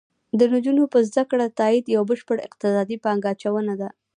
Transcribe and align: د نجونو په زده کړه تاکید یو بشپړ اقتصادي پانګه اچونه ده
د 0.39 0.41
نجونو 0.53 0.83
په 0.93 0.99
زده 1.07 1.23
کړه 1.31 1.45
تاکید 1.59 1.85
یو 1.95 2.03
بشپړ 2.09 2.37
اقتصادي 2.47 2.97
پانګه 3.03 3.27
اچونه 3.33 3.73
ده 3.81 3.89